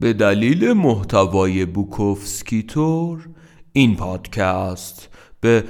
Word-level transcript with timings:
به 0.00 0.12
دلیل 0.12 0.72
محتوای 0.72 1.66
بوکوفسکیتور 1.66 3.28
این 3.72 3.96
پادکست 3.96 5.08
به 5.40 5.64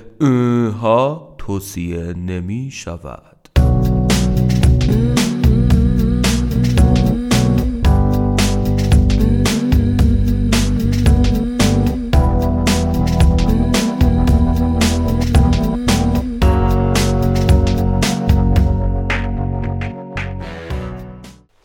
ها 0.81 1.35
توصیه 1.39 2.13
نمی 2.13 2.71
شود. 2.71 3.30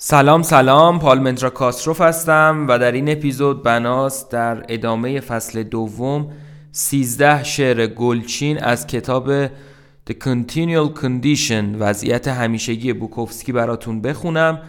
سلام 0.08 0.42
سلام. 0.42 1.00
پالمنترا 1.00 1.50
کاستروف 1.50 2.02
هستم 2.02 2.66
و 2.70 2.80
در 2.80 2.92
این 2.92 3.10
اپیزود 3.10 3.64
بناس 3.64 4.30
در 4.30 4.66
ادامه 4.70 5.20
فصل 5.20 5.64
دوم 5.64 6.32
13 6.72 7.44
شعر 7.44 7.88
گلچین 7.88 8.64
از 8.64 8.88
کتاب 8.88 9.48
The 9.48 10.14
Continual 10.24 11.02
Condition 11.02 11.64
وضعیت 11.80 12.28
همیشگی 12.28 12.94
بوکوفسکی 12.94 13.52
براتون 13.52 14.02
بخونم. 14.02 14.62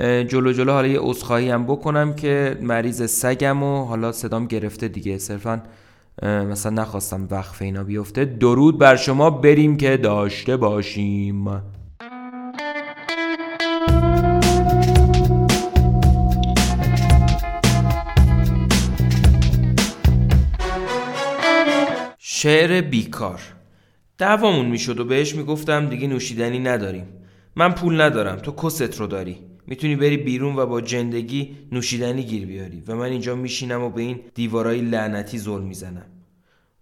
جلو 0.00 0.52
جلو 0.52 0.72
حالا 0.72 0.88
یه 0.88 1.00
عذرخواهی 1.00 1.50
هم 1.50 1.64
بکنم 1.64 2.14
که 2.14 2.58
مریض 2.62 3.10
سگم 3.10 3.62
و 3.62 3.84
حالا 3.84 4.12
صدام 4.12 4.46
گرفته 4.46 4.88
دیگه. 4.88 5.18
صرفا 5.18 5.62
مثلا 6.22 6.82
نخواستم 6.82 7.28
وقف 7.30 7.62
اینا 7.62 7.84
بیفته. 7.84 8.24
درود 8.24 8.78
بر 8.78 8.96
شما. 8.96 9.30
بریم 9.30 9.76
که 9.76 9.96
داشته 9.96 10.56
باشیم. 10.56 11.48
شعر 22.42 22.80
بیکار. 22.80 23.40
دعوامون 24.18 24.66
می‌شد 24.66 25.00
و 25.00 25.04
بهش 25.04 25.34
می‌گفتم 25.34 25.86
دیگه 25.86 26.06
نوشیدنی 26.06 26.58
نداریم. 26.58 27.06
من 27.56 27.72
پول 27.72 28.00
ندارم 28.00 28.36
تو 28.36 28.52
کست 28.52 29.00
رو 29.00 29.06
داری. 29.06 29.38
می‌تونی 29.66 29.96
بری 29.96 30.16
بیرون 30.16 30.56
و 30.56 30.66
با 30.66 30.80
جندگی 30.80 31.56
نوشیدنی 31.72 32.22
گیر 32.22 32.46
بیاری 32.46 32.82
و 32.86 32.96
من 32.96 33.04
اینجا 33.04 33.34
میشینم 33.34 33.82
و 33.82 33.90
به 33.90 34.02
این 34.02 34.20
دیوارای 34.34 34.80
لعنتی 34.80 35.38
ظلم 35.38 35.64
می‌زنم. 35.64 36.06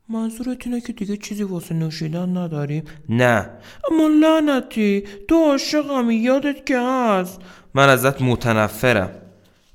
منظورت 0.08 0.66
اینه 0.66 0.80
که 0.80 0.92
دیگه 0.92 1.16
چیزی 1.16 1.42
واسه 1.42 1.74
نوشیدن 1.74 2.36
نداریم؟ 2.36 2.82
نه. 3.08 3.50
اما 3.90 4.08
لعنتی 4.08 5.04
تو 5.28 5.34
عاشقمی 5.34 6.14
یادت 6.14 6.66
که 6.66 6.78
هست. 6.80 7.40
من 7.74 7.88
ازت 7.88 8.22
متنفرم. 8.22 9.10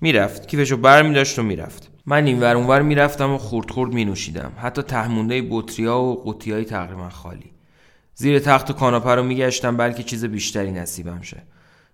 می‌رفت 0.02 0.48
کیفشو 0.48 0.78
بر 0.78 1.02
میداشت 1.02 1.40
و 1.40 1.44
می‌رفت. 1.44 1.93
من 2.06 2.26
این 2.26 2.40
ور 2.40 2.56
اونور 2.56 2.82
می‌رفتم 2.82 3.32
و 3.32 3.38
خورد 3.38 3.72
خورد 3.72 3.94
می 3.94 4.06
نوشیدم 4.06 4.52
حتی 4.58 4.82
تهمونده 4.82 5.48
بطری 5.50 5.86
ها 5.86 6.04
و 6.04 6.16
قوطی 6.16 6.52
های 6.52 6.66
تقریبا 6.66 7.10
خالی. 7.10 7.52
زیر 8.16 8.40
تخت 8.40 8.70
و 8.70 8.74
کاناپه 8.74 9.16
رو 9.16 9.24
میگشتم 9.24 9.78
بلکه 9.78 10.04
چیز 10.04 10.26
بیشتری 10.26 10.72
نصیبم 10.72 11.22
شه. 11.22 11.44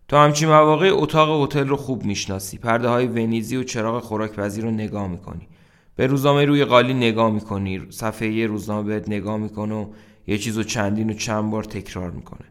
تو 0.08 0.18
همچین 0.18 0.50
مواقع 0.50 0.90
اتاق 0.94 1.44
هتل 1.44 1.68
رو 1.68 1.76
خوب 1.76 2.06
می‌شناسی. 2.06 2.58
پرده 2.58 2.88
های 2.88 3.08
ونیزی 3.08 3.58
و 3.58 3.64
چراغ 3.64 4.04
خوراک 4.04 4.32
پذیر 4.32 4.64
رو 4.64 4.72
نگاه 4.72 5.08
می‌کنی. 5.08 5.48
به 5.96 6.08
روزنامه 6.08 6.46
روی 6.46 6.66
قالی 6.66 6.94
نگاه 6.94 7.32
می‌کنی. 7.32 7.88
صفحه 7.90 8.28
یه 8.28 8.48
روزنامه 8.48 8.84
بهت 8.84 9.10
نگاه 9.10 9.38
می‌کنه 9.38 9.76
و 9.76 9.86
یه 10.28 10.38
چیز 10.38 10.58
رو 10.58 10.64
چندین 10.64 11.10
و 11.10 11.14
چند 11.14 11.52
بار 11.52 11.64
تکرار 11.64 12.12
می‌کنه. 12.12 12.48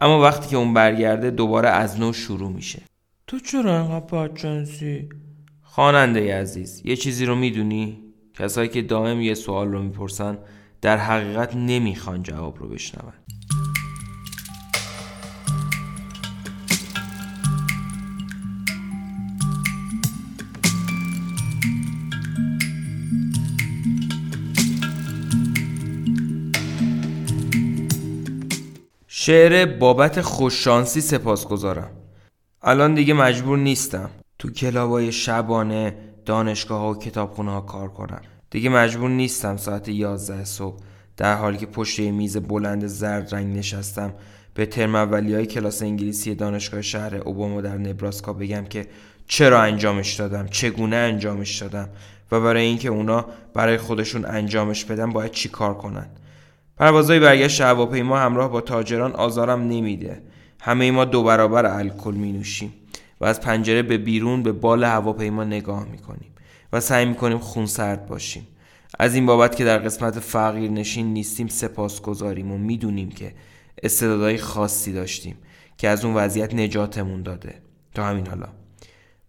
اما 0.00 0.20
وقتی 0.20 0.48
که 0.48 0.56
اون 0.56 0.74
برگرده 0.74 1.30
دوباره 1.30 1.68
از 1.68 2.00
نو 2.00 2.12
شروع 2.12 2.52
میشه. 2.52 2.82
تو 3.26 3.38
چرا 3.38 3.78
انقدر 3.78 4.26
بدجنسی 4.26 5.08
خواننده 5.74 6.40
عزیز 6.40 6.82
یه 6.84 6.96
چیزی 6.96 7.26
رو 7.26 7.34
می‌دونی؟ 7.34 7.98
کسایی 8.34 8.68
که 8.68 8.82
دائم 8.82 9.20
یه 9.20 9.34
سوال 9.34 9.68
رو 9.68 9.82
می‌پرسن 9.82 10.38
در 10.80 10.96
حقیقت 10.96 11.56
نمی‌خوان 11.56 12.22
جواب 12.22 12.58
رو 12.58 12.68
بشنون. 12.68 13.12
شعر 29.06 29.66
بابت 29.66 30.20
خوششانسی 30.20 31.00
سپاس 31.00 31.46
گذارم 31.46 31.90
الان 32.62 32.94
دیگه 32.94 33.14
مجبور 33.14 33.58
نیستم. 33.58 34.10
تو 34.44 34.50
کلابای 34.50 35.12
شبانه 35.12 35.96
دانشگاه 36.24 36.80
ها 36.80 36.90
و 36.90 36.98
کتابخونه 36.98 37.50
ها 37.50 37.60
کار 37.60 37.88
کنم. 37.88 38.20
دیگه 38.50 38.70
مجبور 38.70 39.10
نیستم 39.10 39.56
ساعت 39.56 39.88
11 39.88 40.44
صبح 40.44 40.76
در 41.16 41.36
حالی 41.36 41.58
که 41.58 41.66
پشت 41.66 42.00
میز 42.00 42.36
بلند 42.36 42.86
زرد 42.86 43.34
رنگ 43.34 43.56
نشستم 43.56 44.14
به 44.54 44.66
ترم 44.66 44.94
اولی 44.94 45.34
های 45.34 45.46
کلاس 45.46 45.82
انگلیسی 45.82 46.34
دانشگاه 46.34 46.82
شهر 46.82 47.16
اوباما 47.16 47.60
در 47.60 47.78
نبراسکا 47.78 48.32
بگم 48.32 48.64
که 48.64 48.86
چرا 49.26 49.62
انجامش 49.62 50.14
دادم 50.14 50.46
چگونه 50.46 50.96
انجامش 50.96 51.62
دادم 51.62 51.88
و 52.32 52.40
برای 52.40 52.64
اینکه 52.64 52.88
اونا 52.88 53.26
برای 53.54 53.78
خودشون 53.78 54.24
انجامش 54.24 54.84
بدن 54.84 55.12
باید 55.12 55.30
چی 55.30 55.48
کار 55.48 55.74
کنن. 55.74 56.06
پروازهای 56.76 57.20
برگشت 57.20 57.60
هواپیما 57.60 58.18
همراه 58.18 58.50
با 58.50 58.60
تاجران 58.60 59.12
آزارم 59.12 59.60
نمیده. 59.60 60.22
همه 60.60 60.90
ما 60.90 61.04
دو 61.04 61.22
برابر 61.22 61.66
الکل 61.66 62.14
می 62.14 62.32
نوشیم 62.32 62.72
و 63.20 63.24
از 63.24 63.40
پنجره 63.40 63.82
به 63.82 63.98
بیرون 63.98 64.42
به 64.42 64.52
بال 64.52 64.84
هواپیما 64.84 65.44
نگاه 65.44 65.88
می‌کنیم 65.88 66.30
و 66.72 66.80
سعی 66.80 67.06
می‌کنیم 67.06 67.38
خونسرد 67.38 68.06
باشیم. 68.06 68.46
از 68.98 69.14
این 69.14 69.26
بابت 69.26 69.56
که 69.56 69.64
در 69.64 69.78
قسمت 69.78 70.18
فقیر 70.18 70.70
نشین 70.70 71.12
نیستیم 71.12 71.48
سپاس 71.48 72.02
گذاریم 72.02 72.52
و 72.52 72.58
می‌دونیم 72.58 73.10
که 73.10 73.34
استعدادهای 73.82 74.38
خاصی 74.38 74.92
داشتیم 74.92 75.36
که 75.78 75.88
از 75.88 76.04
اون 76.04 76.14
وضعیت 76.14 76.54
نجاتمون 76.54 77.22
داده. 77.22 77.54
تا 77.94 78.04
همین 78.04 78.26
حالا. 78.26 78.48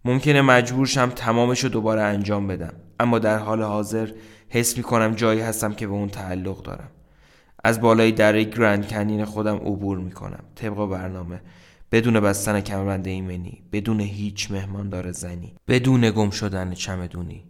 ممکنه 0.05 0.41
مجبورشم 0.41 1.09
تمامش 1.09 1.63
رو 1.63 1.69
دوباره 1.69 2.01
انجام 2.01 2.47
بدم 2.47 2.73
اما 2.99 3.19
در 3.19 3.37
حال 3.37 3.61
حاضر 3.61 4.09
حس 4.49 4.77
می‌کنم 4.77 5.15
جایی 5.15 5.41
هستم 5.41 5.73
که 5.73 5.87
به 5.87 5.93
اون 5.93 6.09
تعلق 6.09 6.61
دارم. 6.61 6.89
از 7.63 7.81
بالای 7.81 8.11
دره 8.11 8.43
گرند 8.43 8.87
کنین 8.87 9.25
خودم 9.25 9.55
عبور 9.55 9.97
می‌کنم 9.97 10.43
طبق 10.55 10.85
برنامه. 10.85 11.41
بدون 11.91 12.19
بستن 12.19 12.61
کمربند 12.61 13.07
ایمنی 13.07 13.63
بدون 13.71 13.99
هیچ 13.99 14.51
مهماندار 14.51 15.11
زنی 15.11 15.55
بدون 15.67 16.11
گم 16.11 16.29
شدن 16.29 16.73
چمدونی. 16.73 17.43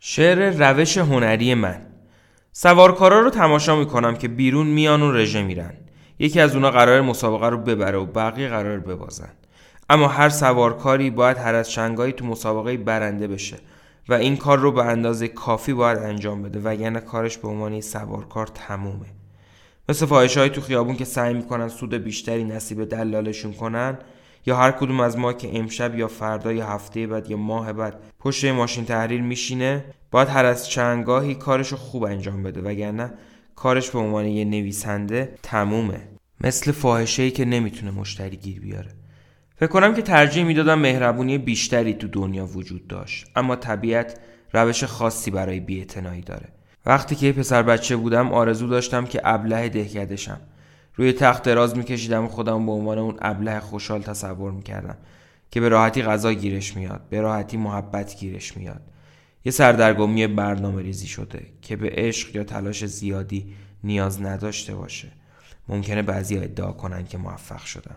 شعر 0.00 0.50
روش 0.50 0.98
هنری 0.98 1.54
من. 1.54 1.86
سوارکارا 2.52 3.20
رو 3.20 3.30
تماشا 3.30 3.76
می‌کنم 3.76 4.16
که 4.16 4.28
بیرون 4.28 4.66
میان 4.66 5.02
و 5.02 5.12
رژه 5.12 5.42
میرن. 5.42 5.83
یکی 6.24 6.40
از 6.40 6.54
اونا 6.54 6.70
قرار 6.70 7.00
مسابقه 7.00 7.48
رو 7.48 7.58
ببره 7.58 7.98
و 7.98 8.06
بقیه 8.06 8.48
قرار 8.48 8.78
ببازن. 8.78 9.28
اما 9.90 10.08
هر 10.08 10.28
سوارکاری 10.28 11.10
باید 11.10 11.38
هر 11.38 11.54
از 11.54 11.72
شنگایی 11.72 12.12
تو 12.12 12.26
مسابقه 12.26 12.76
برنده 12.76 13.28
بشه 13.28 13.56
و 14.08 14.14
این 14.14 14.36
کار 14.36 14.58
رو 14.58 14.72
به 14.72 14.84
اندازه 14.84 15.28
کافی 15.28 15.72
باید 15.72 15.98
انجام 15.98 16.42
بده 16.42 16.60
وگرنه 16.60 17.00
کارش 17.00 17.38
به 17.38 17.48
عنوان 17.48 17.80
سوارکار 17.80 18.46
تمومه. 18.46 19.06
مثل 19.88 20.06
فاحش 20.06 20.36
های 20.36 20.50
تو 20.50 20.60
خیابون 20.60 20.96
که 20.96 21.04
سعی 21.04 21.34
می‌کنن 21.34 21.68
سود 21.68 21.94
بیشتری 21.94 22.44
نصیب 22.44 22.84
دلالشون 22.84 23.52
کنن 23.52 23.98
یا 24.46 24.56
هر 24.56 24.70
کدوم 24.70 25.00
از 25.00 25.18
ما 25.18 25.32
که 25.32 25.58
امشب 25.58 25.98
یا 25.98 26.08
فردا 26.08 26.52
یا 26.52 26.66
هفته 26.66 27.06
بعد 27.06 27.30
یا 27.30 27.36
ماه 27.36 27.72
بعد 27.72 27.96
پشت 28.20 28.44
ماشین 28.44 28.84
تحریر 28.84 29.22
میشینه 29.22 29.84
باید 30.10 30.28
هر 30.28 30.44
از 30.44 30.68
چنگاهی 30.68 31.34
کارش 31.34 31.68
رو 31.68 31.76
خوب 31.76 32.04
انجام 32.04 32.42
بده 32.42 32.60
وگرنه 32.60 33.12
کارش 33.56 33.90
به 33.90 33.98
عنوان 33.98 34.26
یه 34.26 34.44
نویسنده 34.44 35.34
تمومه. 35.42 36.13
مثل 36.44 36.72
فاحشه 36.72 37.30
که 37.30 37.44
نمی‌تونه 37.44 37.90
مشتری 37.90 38.36
گیر 38.36 38.60
بیاره. 38.60 38.90
فکر 39.56 39.66
کنم 39.66 39.94
که 39.94 40.02
ترجیح 40.02 40.44
می‌دادم 40.44 40.78
مهربونی 40.78 41.38
بیشتری 41.38 41.94
تو 41.94 42.08
دنیا 42.08 42.46
وجود 42.46 42.86
داشت 42.86 43.26
اما 43.36 43.56
طبیعت 43.56 44.20
روش 44.52 44.84
خاصی 44.84 45.30
برای 45.30 45.60
بیاعتنایی 45.60 46.22
داره. 46.22 46.48
وقتی 46.86 47.14
که 47.14 47.32
پسر 47.32 47.62
بچه 47.62 47.96
بودم 47.96 48.32
آرزو 48.32 48.68
داشتم 48.68 49.04
که 49.04 49.20
ابله 49.24 49.68
دهکدشم 49.68 50.40
روی 50.94 51.12
تخت 51.12 51.42
دراز 51.42 51.76
میکشیدم 51.76 52.24
و 52.24 52.28
خودم 52.28 52.66
به 52.66 52.72
عنوان 52.72 52.98
اون 52.98 53.16
ابله 53.22 53.60
خوشحال 53.60 54.02
تصور 54.02 54.52
می‌کردم 54.52 54.96
که 55.50 55.60
به 55.60 55.68
راحتی 55.68 56.02
غذا 56.02 56.32
گیرش 56.32 56.76
میاد 56.76 57.00
به 57.10 57.20
راحتی 57.20 57.56
محبت 57.56 58.16
گیرش 58.16 58.56
میاد. 58.56 58.80
یه 59.44 59.52
سردرگمی 59.52 60.26
برنامه 60.26 60.82
ریزی 60.82 61.06
شده 61.06 61.46
که 61.62 61.76
به 61.76 61.90
عشق 61.92 62.36
یا 62.36 62.44
تلاش 62.44 62.86
زیادی 62.86 63.52
نیاز 63.84 64.22
نداشته 64.22 64.74
باشه. 64.74 65.08
ممکنه 65.68 66.02
بعضی 66.02 66.38
ادعا 66.38 66.72
کنن 66.72 67.04
که 67.04 67.18
موفق 67.18 67.64
شدن. 67.64 67.96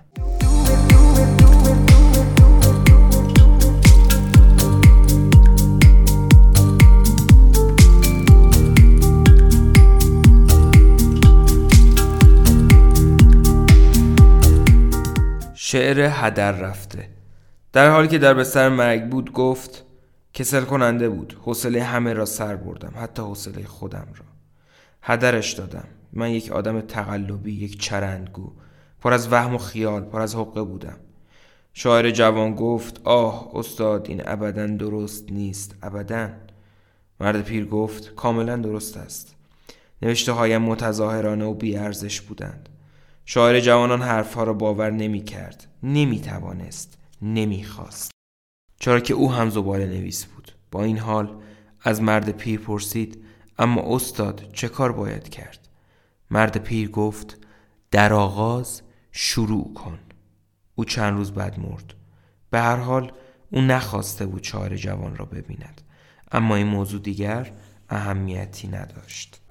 شعر 15.56 16.00
هدر 16.12 16.52
رفته. 16.52 17.10
در 17.74 17.90
حالی 17.90 18.08
که 18.08 18.18
در 18.18 18.34
به 18.34 18.44
سر 18.44 18.70
مرگ 18.70 19.10
بود 19.10 19.32
گفت 19.32 19.86
کسل 20.34 20.62
کننده 20.62 21.10
بود. 21.10 21.38
حوصله 21.42 21.84
همه 21.84 22.14
را 22.14 22.26
سر 22.26 22.56
بردم 22.56 22.94
حتی 22.96 23.22
حوصله 23.22 23.66
خودم 23.66 24.08
را. 24.16 24.26
هدرش 25.02 25.54
دادم. 25.54 25.88
من 26.18 26.32
یک 26.32 26.52
آدم 26.52 26.82
تقلبی 26.82 27.52
یک 27.52 27.82
چرندگو. 27.82 28.52
پر 29.02 29.14
از 29.14 29.32
وهم 29.32 29.56
و 29.56 29.58
خیال 29.58 30.02
پر 30.02 30.22
از 30.22 30.36
حقه 30.36 30.64
بودم. 30.64 30.98
شاعر 31.74 32.12
جوان 32.12 32.56
گفت 32.56 33.02
آه 33.04 33.52
استاد 33.54 34.06
این 34.10 34.22
ابدا 34.26 34.68
درست 34.68 35.32
نیست 35.32 35.76
ابدا. 35.84 36.30
مرد 37.20 37.42
پیر 37.42 37.66
گفت 37.66 38.16
کاملا 38.16 38.56
درست 38.56 38.98
است. 38.98 39.36
نوشته 40.02 40.32
هایم 40.32 40.62
متظاهرانه 40.62 41.46
و 41.46 41.54
بیارزش 41.54 42.22
بودند. 42.22 42.70
شاعر 43.26 43.60
جوانان 43.60 44.02
حرفها 44.02 44.44
را 44.44 44.54
باور 44.54 44.92
نمی 44.92 45.24
کرد 45.24 45.68
نمی 45.84 46.20
توانست 46.20 46.98
نمی 47.22 47.64
خواست 47.64 48.12
چرا 48.80 49.00
که 49.00 49.14
او 49.14 49.32
هم 49.32 49.50
زباله 49.50 49.86
نویس 49.86 50.26
بود. 50.26 50.52
با 50.72 50.84
این 50.84 50.98
حال 50.98 51.42
از 51.82 52.02
مرد 52.02 52.30
پیر 52.30 52.60
پرسید 52.60 53.24
اما 53.60 53.96
استاد 53.96 54.44
چه 54.54 54.68
کار 54.68 54.92
باید 54.92 55.30
کرد؟ 55.30 55.67
مرد 56.32 56.58
پیر 56.58 56.90
گفت 56.90 57.38
در 57.92 58.14
آغاز 58.14 58.82
شروع 59.12 59.74
کن. 59.74 60.00
او 60.76 60.86
چند 60.86 61.14
روز 61.14 61.32
بعد 61.32 61.60
مرد. 61.60 61.94
به 62.50 62.60
هر 62.60 62.76
حال 62.76 63.12
او 63.52 63.62
نخواسته 63.62 64.26
بود 64.26 64.44
شاعر 64.44 64.76
جوان 64.76 65.16
را 65.16 65.26
ببیند 65.26 65.82
اما 66.32 66.56
این 66.56 66.68
موضوع 66.68 67.02
دیگر 67.02 67.52
اهمیتی 67.90 68.68
نداشت. 68.68 69.42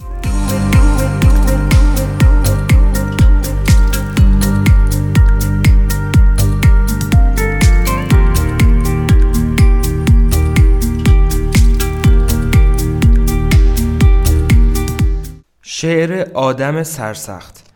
شعر 15.87 16.31
آدم 16.35 16.83
سرسخت. 16.83 17.71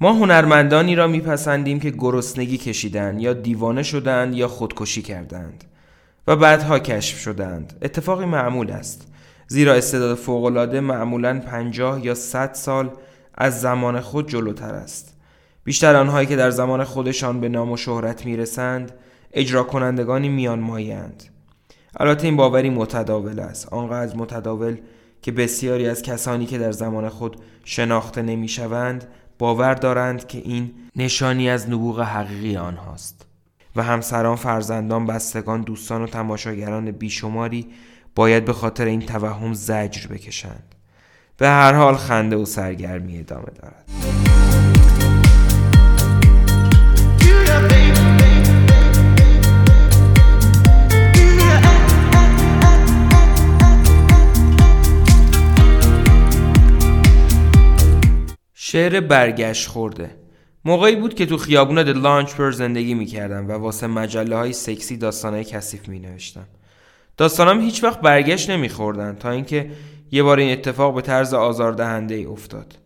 ما 0.00 0.12
هنرمندانی 0.12 0.94
را 0.94 1.06
میپسندیم 1.06 1.80
که 1.80 1.90
گرسنگی 1.90 2.58
کشیدند 2.58 3.20
یا 3.20 3.32
دیوانه 3.32 3.82
شدند 3.82 4.34
یا 4.34 4.48
خودکشی 4.48 5.02
کردند 5.02 5.64
و 6.26 6.36
بعدها 6.36 6.78
کشف 6.78 7.18
شدند. 7.18 7.78
اتفاقی 7.82 8.24
معمول 8.24 8.70
است. 8.70 9.12
زیرا 9.46 9.74
استعداد 9.74 10.16
فوقالعاده 10.16 10.80
معمولا 10.80 11.40
پنجاه 11.40 12.04
یا 12.06 12.14
صد 12.14 12.52
سال 12.52 12.90
از 13.34 13.60
زمان 13.60 14.00
خود 14.00 14.28
جلوتر 14.28 14.74
است. 14.74 15.14
بیشتر 15.64 15.96
آنهایی 15.96 16.26
که 16.26 16.36
در 16.36 16.50
زمان 16.50 16.84
خودشان 16.84 17.40
به 17.40 17.48
نام 17.48 17.72
و 17.72 17.76
شهرت 17.76 18.26
می‌رسند 18.26 18.92
اجرا 19.32 19.62
کنندگانی 19.62 20.28
میان 20.28 20.60
مایند 20.60 21.22
البته 21.96 22.24
این 22.24 22.36
باوری 22.36 22.70
متداول 22.70 23.40
است. 23.40 23.72
آنقدر 23.72 24.16
متداول 24.16 24.76
که 25.24 25.32
بسیاری 25.32 25.88
از 25.88 26.02
کسانی 26.02 26.46
که 26.46 26.58
در 26.58 26.72
زمان 26.72 27.08
خود 27.08 27.36
شناخته 27.64 28.22
نمی‌شوند 28.22 29.04
باور 29.38 29.74
دارند 29.74 30.26
که 30.26 30.38
این 30.38 30.70
نشانی 30.96 31.50
از 31.50 31.70
نبوغ 31.70 32.00
حقیقی 32.00 32.56
آنهاست. 32.56 33.26
و 33.76 33.82
همسران 33.82 34.36
فرزندان 34.36 35.06
بستگان 35.06 35.62
دوستان 35.62 36.02
و 36.02 36.06
تماشاگران 36.06 36.90
بیشماری 36.90 37.66
باید 38.14 38.44
به 38.44 38.52
خاطر 38.52 38.84
این 38.84 39.00
توهم 39.00 39.54
زجر 39.54 40.06
بکشند. 40.06 40.74
به 41.36 41.48
هر 41.48 41.72
حال 41.72 41.94
خنده 41.94 42.36
و 42.36 42.44
سرگرمی 42.44 43.18
ادامه 43.18 43.50
دارد. 43.62 44.03
شعر 58.66 59.00
برگشت 59.00 59.68
خورده. 59.68 60.10
موقعی 60.64 60.96
بود 60.96 61.14
که 61.14 61.26
تو 61.26 61.36
خیابون 61.36 61.82
د 61.82 62.02
پر 62.36 62.50
زندگی 62.50 62.94
می‌کردم 62.94 63.48
و 63.48 63.52
واسه 63.52 63.86
مجله 63.86 64.36
های 64.36 64.52
سکسی 64.52 64.96
داستانهای 64.96 65.44
کثیف 65.44 65.88
می 65.88 65.98
نوشتم 65.98 66.46
داستانم 67.16 67.60
هیچ 67.60 67.84
وقت 67.84 68.00
برگشت 68.00 68.50
نمیخوردن 68.50 69.14
تا 69.14 69.30
اینکه 69.30 69.70
یه 70.10 70.22
بار 70.22 70.38
این 70.38 70.52
اتفاق 70.52 70.94
به 70.94 71.02
طرز 71.02 71.34
آزاردهنده 71.34 72.14
ای 72.14 72.24
افتاد. 72.24 72.78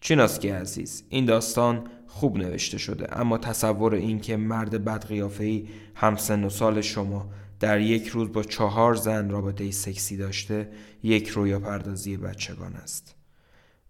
چیناسکی 0.00 0.48
عزیز 0.48 1.04
این 1.08 1.24
داستان 1.24 1.84
خوب 2.06 2.36
نوشته 2.36 2.78
شده 2.78 3.20
اما 3.20 3.38
تصور 3.38 3.94
این 3.94 4.20
که 4.20 4.36
مرد 4.36 4.84
بدقیافهی 4.84 5.68
همسن 5.94 6.44
و 6.44 6.50
سال 6.50 6.80
شما 6.80 7.30
در 7.60 7.80
یک 7.80 8.06
روز 8.06 8.32
با 8.32 8.42
چهار 8.42 8.94
زن 8.94 9.30
رابطه 9.30 9.70
سکسی 9.70 10.16
داشته 10.16 10.68
یک 11.02 11.28
رویا 11.28 11.58
پردازی 11.58 12.16
بچگان 12.16 12.74
است. 12.74 13.13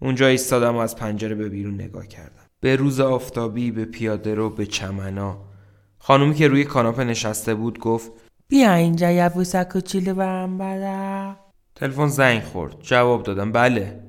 اونجا 0.04 0.26
ایستادم 0.26 0.76
و 0.76 0.78
از 0.78 0.96
پنجره 0.96 1.34
به 1.34 1.48
بیرون 1.48 1.74
نگاه 1.74 2.06
کردم. 2.06 2.42
به 2.60 2.76
روز 2.76 3.00
آفتابی 3.00 3.70
به 3.70 3.84
پیاده 3.84 4.34
رو 4.34 4.50
به 4.50 4.66
چمنا. 4.66 5.38
خانومی 5.98 6.34
که 6.34 6.48
روی 6.48 6.64
کاناپه 6.64 7.04
نشسته 7.04 7.54
بود 7.54 7.78
گفت 7.78 8.12
بیا 8.48 8.74
اینجا 8.74 9.10
یه 9.10 9.28
بوسه 9.28 9.64
کوچولو 9.64 10.14
برم 10.14 10.58
بده 10.58 11.36
تلفن 11.74 12.06
زنگ 12.06 12.42
خورد. 12.42 12.76
جواب 12.82 13.22
دادم 13.22 13.52
بله. 13.52 14.00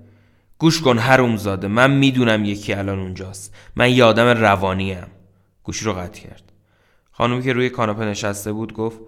گوش 0.57 0.81
کن 0.81 0.97
هروم 0.97 1.37
زاده 1.37 1.67
من 1.67 1.91
می‌دونم 1.91 2.45
یکی 2.45 2.73
الان 2.73 2.99
اونجاست. 2.99 3.55
من 3.75 3.91
یه 3.91 4.03
آدم 4.03 4.27
روانیم. 4.27 5.07
گوشی 5.63 5.85
رو 5.85 5.93
قطع 5.93 6.21
کرد. 6.21 6.51
خانومی 7.11 7.43
که 7.43 7.53
روی 7.53 7.69
کاناپه 7.69 8.05
نشسته 8.05 8.51
بود 8.51 8.73
گفت 8.73 8.99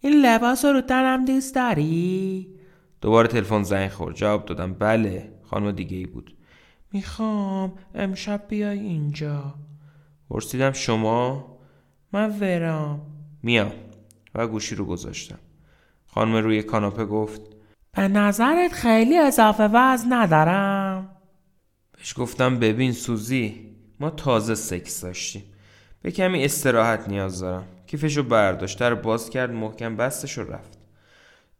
این 0.00 0.26
لباس 0.26 0.64
رو 0.64 0.80
تنم 0.80 1.24
دوست 1.24 1.54
داری؟ 1.54 2.48
دوباره 3.00 3.28
تلفن 3.28 3.62
زنگ 3.62 3.90
خورد. 3.90 4.14
جواب 4.14 4.46
دادم 4.46 4.74
بله. 4.74 5.33
خانم 5.50 5.72
دیگه 5.72 5.96
ای 5.96 6.06
بود. 6.06 6.36
می‌خوام 6.92 7.72
امشب 7.94 8.44
بیای 8.48 8.78
اینجا. 8.78 9.54
پرسیدم 10.30 10.72
شما؟ 10.72 11.58
من 12.12 12.38
ورام 12.40 13.00
میام. 13.42 13.72
و 14.34 14.46
گوشی 14.46 14.74
رو 14.74 14.84
گذاشتم. 14.84 15.38
خانم 16.06 16.36
روی 16.36 16.62
کاناپه 16.62 17.04
گفت 17.04 17.40
به 17.92 18.08
نظرت 18.08 18.72
خیلی 18.72 19.18
اضافه 19.18 19.68
وزن 19.72 20.12
ندارم؟ 20.12 21.08
بهش 21.96 22.14
گفتم 22.18 22.58
ببین 22.58 22.92
سوزی 22.92 23.74
ما 24.00 24.10
تازه 24.10 24.54
سکس 24.54 25.00
داشتیم. 25.00 25.42
به 26.02 26.10
کمی 26.10 26.44
استراحت 26.44 27.08
نیاز 27.08 27.40
دارم. 27.40 27.64
کیفشو 27.86 28.22
برداشت 28.22 28.78
در 28.78 28.94
باز 28.94 29.30
کرد 29.30 29.50
محکم 29.50 29.96
بستش 29.96 30.38
و 30.38 30.42
رفت. 30.42 30.73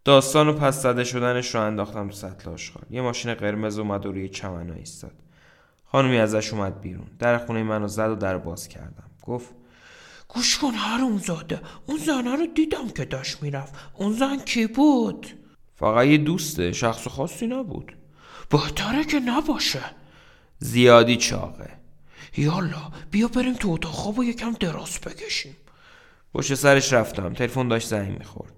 داستان 0.05 0.49
و 0.49 0.53
پس 0.53 0.83
زده 0.83 1.05
شدنش 1.05 1.55
رو 1.55 1.61
انداختم 1.61 2.09
تو 2.09 2.15
سطل 2.15 2.51
آشغال. 2.51 2.85
یه 2.91 3.01
ماشین 3.01 3.35
قرمز 3.35 3.79
اومد 3.79 4.07
و 4.07 4.13
روی 4.13 4.29
چمنا 4.29 4.75
ایستاد. 4.75 5.13
خانمی 5.87 6.19
ازش 6.19 6.53
اومد 6.53 6.81
بیرون. 6.81 7.07
در 7.19 7.39
خونه 7.39 7.63
منو 7.63 7.89
زد 7.89 8.11
و 8.11 8.15
در 8.15 8.39
باز 8.39 8.69
کردم. 8.69 9.11
گفت 9.23 9.49
گوش 10.29 10.59
کن 10.59 10.75
هرون 10.75 11.19
زاده 11.19 11.61
اون 11.87 11.99
زنه 11.99 12.37
رو 12.37 12.47
دیدم 12.47 12.89
که 12.89 13.05
داشت 13.05 13.43
می‌رفت. 13.43 13.75
اون 13.95 14.13
زن 14.13 14.37
کی 14.37 14.67
بود؟ 14.67 15.27
فقط 15.77 16.07
یه 16.07 16.19
دوسته 16.19 16.73
شخص 16.73 17.09
خاصی 17.09 17.47
نبود. 17.47 17.97
بهتره 18.51 19.05
که 19.05 19.21
نباشه. 19.21 19.83
زیادی 20.59 21.17
چاقه. 21.17 21.71
یالا 22.37 22.93
بیا 23.11 23.29
بریم 23.29 23.55
تو 23.55 23.71
اتاق 23.71 23.93
خواب 23.93 24.19
و 24.19 24.25
یکم 24.25 24.53
دراز 24.53 25.01
بکشیم. 25.01 25.57
پشت 26.35 26.55
سرش 26.55 26.93
رفتم. 26.93 27.35
تلفن 27.35 27.69
داشت 27.69 27.89
زنگ 27.89 28.19
می‌خورد. 28.19 28.53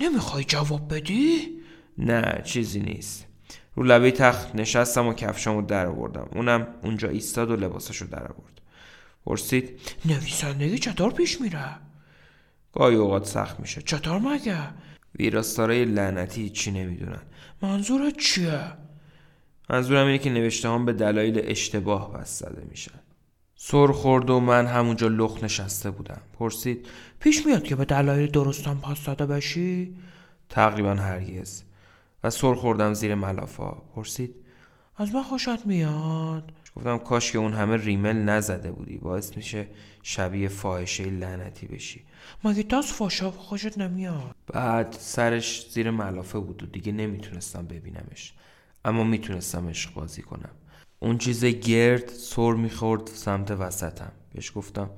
نمی‌خوای 0.00 0.44
جواب 0.44 0.94
بدی؟ 0.94 1.60
نه 1.98 2.42
چیزی 2.44 2.80
نیست 2.80 3.26
رو 3.74 3.82
لبه 3.82 4.10
تخت 4.10 4.54
نشستم 4.54 5.06
و 5.06 5.14
کفشامو 5.14 5.62
در 5.62 5.86
آوردم 5.86 6.28
اونم 6.32 6.66
اونجا 6.82 7.08
ایستاد 7.08 7.50
و 7.50 7.56
لباسشو 7.56 8.06
در 8.06 8.22
آورد 8.22 8.60
پرسید 9.26 9.80
نویسندگی 10.04 10.78
چطور 10.78 11.12
پیش 11.12 11.40
میره؟ 11.40 11.76
گاهی 12.72 12.96
اوقات 12.96 13.26
سخت 13.26 13.60
میشه 13.60 13.82
چطور 13.82 14.18
مگه؟ 14.18 14.58
ویراستارای 15.18 15.84
لعنتی 15.84 16.50
چی 16.50 16.70
نمی‌دونن 16.70 17.22
منظورت 17.62 18.16
چیه؟ 18.16 18.60
منظورم 19.70 20.06
اینه 20.06 20.18
که 20.18 20.30
نوشته 20.30 20.68
هم 20.68 20.84
به 20.84 20.92
دلایل 20.92 21.40
اشتباه 21.44 22.12
بس 22.12 22.38
زده 22.38 22.66
میشن 22.70 23.00
سر 23.58 23.86
خورد 23.86 24.30
و 24.30 24.40
من 24.40 24.66
همونجا 24.66 25.08
لخ 25.08 25.44
نشسته 25.44 25.90
بودم. 25.90 26.20
پرسید 26.38 26.86
پیش 27.20 27.46
میاد 27.46 27.62
که 27.62 27.76
به 27.76 27.84
دلایل 27.84 28.30
درستم 28.30 28.78
پاس 28.82 29.04
داده 29.04 29.26
باشی؟ 29.26 29.96
تقریبا 30.48 30.94
هرگز. 30.94 31.62
و 32.24 32.30
سر 32.30 32.54
خوردم 32.54 32.94
زیر 32.94 33.14
ملافا. 33.14 33.70
پرسید 33.70 34.34
از 34.96 35.14
من 35.14 35.22
خوشت 35.22 35.66
میاد؟ 35.66 36.52
گفتم 36.76 36.98
کاش 36.98 37.32
که 37.32 37.38
اون 37.38 37.52
همه 37.52 37.76
ریمل 37.76 38.16
نزده 38.16 38.72
بودی. 38.72 38.98
باعث 38.98 39.36
میشه 39.36 39.66
شبیه 40.02 40.48
فاحشه 40.48 41.04
لعنتی 41.04 41.66
بشی. 41.66 42.04
مگه 42.44 42.62
تاز 42.62 42.92
فاشا 42.92 43.30
خوشت 43.30 43.78
نمیاد؟ 43.78 44.34
بعد 44.46 44.96
سرش 44.98 45.66
زیر 45.70 45.90
ملافه 45.90 46.38
بود 46.38 46.62
و 46.62 46.66
دیگه 46.66 46.92
نمی‌تونستم 46.92 47.66
ببینمش. 47.66 48.34
اما 48.84 49.04
می‌تونستم 49.04 49.68
عشق 49.68 49.94
بازی 49.94 50.22
کنم. 50.22 50.50
اون 50.98 51.18
چیز 51.18 51.44
گرد 51.44 52.08
سر 52.08 52.52
می‌خورد 52.52 53.06
سمت 53.06 53.50
وسطم. 53.50 54.12
بهش 54.34 54.52
گفتم 54.54 54.90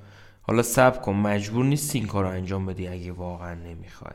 حالا 0.42 0.62
صبر 0.62 1.00
کن 1.00 1.12
مجبور 1.12 1.64
نیست 1.64 1.94
این 1.94 2.06
کار 2.06 2.24
رو 2.24 2.30
انجام 2.30 2.66
بدی 2.66 2.88
اگه 2.88 3.12
واقعا 3.12 3.54
نمی‌خوای. 3.54 4.14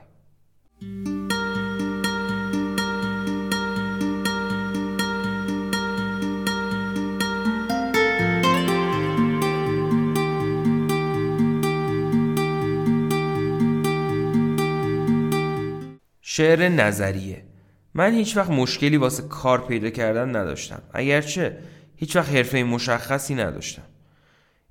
شعر 16.21 16.69
نظریه. 16.69 17.52
من 17.95 18.13
هیچ 18.13 18.37
وقت 18.37 18.49
مشکلی 18.49 18.97
واسه 18.97 19.23
کار 19.23 19.65
پیدا 19.65 19.89
کردن 19.89 20.35
نداشتم. 20.35 20.81
اگرچه 20.93 21.57
هیچ 21.95 22.15
وقت 22.15 22.29
حرفه 22.29 22.63
مشخصی 22.63 23.35
نداشتم. 23.35 23.83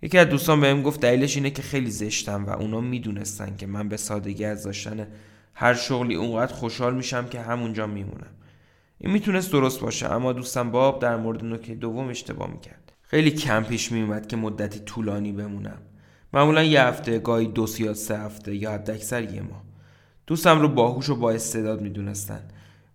یکی 0.03 0.19
از 0.19 0.29
دوستان 0.29 0.61
بهم 0.61 0.83
گفت 0.83 1.01
دلیلش 1.01 1.37
اینه 1.37 1.51
که 1.51 1.63
خیلی 1.63 1.91
زشتم 1.91 2.47
و 2.47 2.51
اونا 2.51 2.81
می‌دونستن 2.81 3.57
که 3.57 3.67
من 3.67 3.89
به 3.89 3.97
سادگی 3.97 4.45
از 4.45 4.65
داشتن 4.65 5.07
هر 5.55 5.75
شغلی 5.75 6.15
اونقدر 6.15 6.55
خوشحال 6.55 6.95
میشم 6.95 7.27
که 7.27 7.41
همونجا 7.41 7.87
میمونم. 7.87 8.31
این 8.99 9.13
می‌تونست 9.13 9.53
درست 9.53 9.81
باشه 9.81 10.13
اما 10.13 10.33
دوستم 10.33 10.71
باب 10.71 11.01
در 11.01 11.17
مورد 11.17 11.45
نکته 11.45 11.75
دوم 11.75 12.09
اشتباه 12.09 12.51
می‌کرد. 12.51 12.93
خیلی 13.03 13.31
کم 13.31 13.65
پیش 13.65 13.93
میومد 13.93 14.27
که 14.27 14.37
مدتی 14.37 14.79
طولانی 14.79 15.33
بمونم. 15.33 15.79
معمولا 16.35 16.63
یه 16.63 16.83
هفته 16.83 17.19
گاهی 17.19 17.47
دو 17.47 17.67
یا 17.79 17.95
سه 17.95 18.19
هفته 18.19 18.55
یا 18.55 18.73
حداکثر 18.73 19.23
یه 19.35 19.43
ماه. 19.43 19.63
دوستم 20.27 20.61
رو 20.61 20.69
باهوش 20.69 21.09
و 21.09 21.17
با 21.17 21.31
استعداد 21.31 21.81
می‌دونستن. 21.81 22.41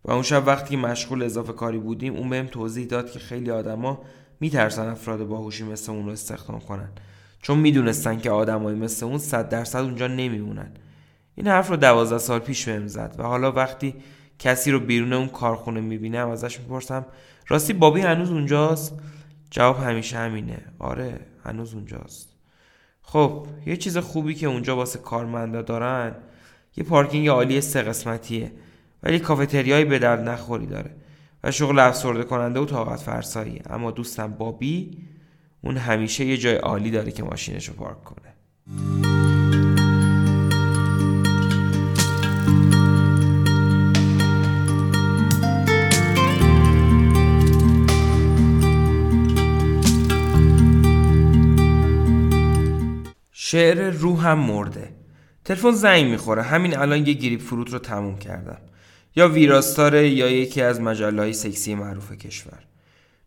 و 0.05 0.11
اون 0.11 0.23
شب 0.23 0.43
وقتی 0.47 0.75
مشغول 0.75 1.23
اضافه 1.23 1.53
کاری 1.53 1.77
بودیم 1.77 2.15
اون 2.15 2.29
بهم 2.29 2.47
توضیح 2.47 2.85
داد 2.85 3.11
که 3.11 3.19
خیلی 3.19 3.51
آدما 3.51 4.01
میترسن 4.39 4.87
افراد 4.89 5.23
باهوشی 5.23 5.63
مثل 5.63 5.91
اون 5.91 6.05
رو 6.05 6.11
استخدام 6.11 6.59
کنن. 6.59 6.89
چون 7.41 7.57
می‌دونستن 7.57 8.19
که 8.19 8.31
آدمایی 8.31 8.77
مثل 8.79 9.05
اون 9.05 9.17
صد 9.17 9.49
درصد 9.49 9.79
اونجا 9.79 10.07
نمیمونن. 10.07 10.71
این 11.35 11.47
حرف 11.47 11.69
رو 11.69 11.75
دوازده 11.75 12.17
سال 12.17 12.39
پیش 12.39 12.65
بهم 12.65 12.87
زد 12.87 13.15
و 13.17 13.23
حالا 13.23 13.51
وقتی 13.51 13.95
کسی 14.39 14.71
رو 14.71 14.79
بیرون 14.79 15.13
اون 15.13 15.27
کارخونه 15.27 15.81
می‌بینم 15.81 16.29
ازش 16.29 16.59
می‌پرسم 16.59 17.05
راستی 17.47 17.73
بابی 17.73 18.01
هنوز 18.01 18.31
اونجاست؟ 18.31 18.99
جواب 19.51 19.77
همیشه 19.77 20.17
همینه. 20.17 20.57
آره 20.79 21.19
هنوز 21.43 21.73
اونجاست. 21.73 22.29
خب 23.01 23.47
یه 23.65 23.77
چیز 23.77 23.97
خوبی 23.97 24.35
که 24.35 24.47
اونجا 24.47 24.75
واسه 24.75 24.99
کارمندا 24.99 25.61
دارن 25.61 26.15
یه 26.77 26.83
پارکینگ 26.83 27.27
عالی 27.27 27.61
سه 27.61 27.81
قسمتیه. 27.81 28.51
ولی 29.03 29.19
کافتریایی 29.19 29.85
به 29.85 29.99
درد 29.99 30.29
نخوری 30.29 30.65
داره. 30.65 30.95
و 31.43 31.51
شغل 31.51 31.79
افسرده 31.79 32.23
کننده 32.23 32.59
و 32.59 32.65
طاقت 32.65 32.99
فرسایی 32.99 33.61
اما 33.69 33.91
دوستم 33.91 34.27
بابی 34.27 34.97
اون 35.61 35.77
همیشه 35.77 36.25
یه 36.25 36.37
جای 36.37 36.55
عالی 36.55 36.91
داره 36.91 37.11
که 37.11 37.23
ماشینش 37.23 37.69
پارک 37.69 38.03
کنه. 38.03 38.33
شعر 53.31 53.89
روحم 53.89 54.39
مرده. 54.39 54.89
تلفن 55.45 55.71
زنگ 55.71 56.05
می‌خوره. 56.05 56.43
همین 56.43 56.77
الان 56.77 57.07
یه 57.07 57.13
گریپ 57.13 57.41
فروت 57.41 57.73
رو 57.73 57.79
تموم 57.79 58.17
کردم. 58.17 58.57
یا 59.17 59.27
ویراستاره 59.27 60.09
یا 60.09 60.29
یکی 60.29 60.61
از 60.61 60.81
مجله 60.81 61.21
های 61.21 61.33
سکسی 61.33 61.75
معروف 61.75 62.11
کشور. 62.11 62.59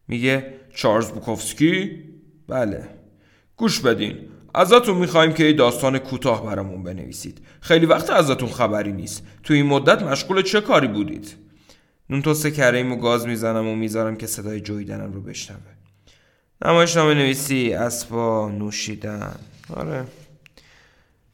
میگه 0.08 0.54
چارلز 0.74 1.10
بوکوفسکی؟ 1.10 2.04
بله. 2.48 2.88
گوش 3.56 3.80
بدین. 3.80 4.18
ازتون 4.54 4.96
می‌خوایم 4.96 5.32
که 5.32 5.44
یه 5.44 5.52
داستان 5.52 5.98
کوتاه 5.98 6.46
برامون 6.46 6.82
بنویسید. 6.82 7.40
خیلی 7.60 7.86
وقت 7.86 8.10
ازتون 8.10 8.48
خبری 8.48 8.92
نیست. 8.92 9.26
تو 9.42 9.54
این 9.54 9.66
مدت 9.66 10.02
مشغول 10.02 10.42
چه 10.42 10.60
کاری 10.60 10.88
بودید؟ 10.88 11.36
نون 12.10 12.22
توست 12.22 12.46
کریم 12.46 12.92
و 12.92 12.96
گاز 12.96 13.26
می‌زنم 13.26 13.66
و 13.68 13.74
می‌ذارم 13.74 14.16
که 14.16 14.26
صدای 14.26 14.60
جویدنم 14.60 15.12
رو 15.12 15.20
بشنوه. 15.20 15.60
نمایشنامه 16.64 17.14
نویسی 17.14 17.72
اسبا 17.72 18.50
نوشیدن. 18.50 19.34
آره. 19.74 20.04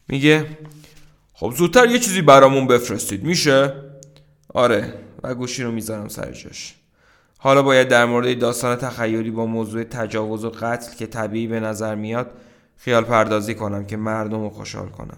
میگه 0.08 0.46
خب 1.32 1.54
زودتر 1.56 1.90
یه 1.90 1.98
چیزی 1.98 2.22
برامون 2.22 2.66
بفرستید. 2.66 3.25
میشه؟ 3.25 3.85
آره 4.56 4.94
و 5.22 5.34
گوشی 5.34 5.62
رو 5.62 5.72
می‌ذارم 5.72 6.08
سر 6.08 6.32
جاش. 6.32 6.75
حالا 7.38 7.62
باید 7.62 7.88
در 7.88 8.04
مورد 8.04 8.38
داستان 8.38 8.76
تخیلی 8.76 9.30
با 9.30 9.46
موضوع 9.46 9.84
تجاوز 9.84 10.44
و 10.44 10.50
قتل 10.50 10.96
که 10.96 11.06
طبیعی 11.06 11.46
به 11.46 11.60
نظر 11.60 11.94
میاد 11.94 12.30
خیال 12.76 13.04
پردازی 13.04 13.54
کنم 13.54 13.86
که 13.86 13.96
مردم 13.96 14.40
رو 14.40 14.50
خوشحال 14.50 14.88
کنم. 14.88 15.16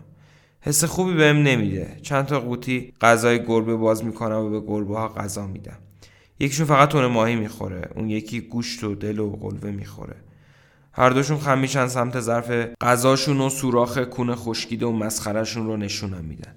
حس 0.61 0.85
خوبی 0.85 1.15
بهم 1.15 1.37
نمیده. 1.37 1.97
چند 2.03 2.27
تا 2.27 2.41
قوطی 2.41 2.93
غذای 3.01 3.47
گربه 3.47 3.77
باز 3.77 4.05
می‌کنم 4.05 4.39
و 4.39 4.51
به 4.51 4.61
گربه 4.61 4.99
ها 4.99 5.09
غذا 5.09 5.47
میدم. 5.47 5.79
یکیشون 6.41 6.67
فقط 6.67 6.89
تون 6.89 7.07
ماهی 7.07 7.37
می‌خوره 7.37 7.89
اون 7.95 8.11
یکی 8.11 8.41
گوشت 8.41 8.85
و 8.85 8.95
دل 8.95 9.19
و 9.19 9.31
قلوه 9.31 9.71
می‌خوره. 9.71 10.17
هر 10.93 11.11
دوشون 11.11 11.39
خم 11.39 11.67
سمت 11.67 12.21
ظرف 12.21 12.51
غذاشون 12.81 13.41
و 13.41 13.49
سوراخ 13.49 13.99
کون 13.99 14.35
خشکیده 14.35 14.87
و 14.87 14.93
مسخرهشون 14.93 15.67
رو 15.67 15.77
نشونم 15.77 16.25
میدن. 16.25 16.55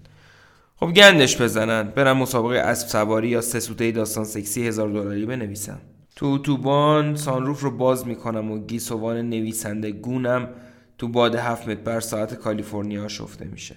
خب 0.84 0.94
گندش 0.94 1.42
بزنن 1.42 1.84
برم 1.84 2.18
مسابقه 2.18 2.60
اسب 2.60 2.88
سواری 2.88 3.28
یا 3.28 3.42
سه 3.42 3.60
سوته 3.60 3.92
داستان 3.92 4.24
سکسی 4.24 4.68
هزار 4.68 4.90
دلاری 4.90 5.26
بنویسم 5.26 5.80
تو 6.16 6.26
اتوبان 6.26 7.16
سانروف 7.16 7.62
رو 7.62 7.72
باز 7.78 8.08
می‌کنم 8.08 8.52
و 8.52 8.66
گیسوان 8.66 9.30
نویسنده 9.30 9.92
گونم 9.92 10.50
تو 10.98 11.08
باد 11.08 11.36
هفت 11.36 11.68
متر 11.68 11.82
بر 11.82 12.00
ساعت 12.00 12.34
کالیفرنیا 12.34 13.08
شفته 13.08 13.46
میشه. 13.46 13.76